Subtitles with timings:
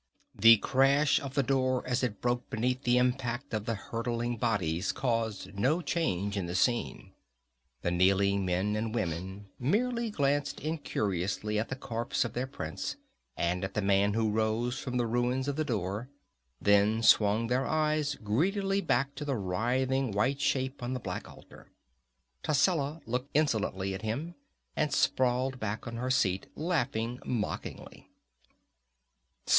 [0.33, 4.91] The crash of the door as it broke beneath the impact of the hurtling bodies
[4.91, 7.11] caused no change in the scene.
[7.83, 12.95] The kneeling men and women merely glanced incuriously at the corpse of their prince
[13.37, 16.09] and at the man who rose from the ruins of the door,
[16.59, 21.69] then swung their eyes greedily back to the writhing white shape on the black altar.
[22.41, 24.33] Tascela looked insolently at him,
[24.75, 28.09] and sprawled back on her seat, laughing mockingly.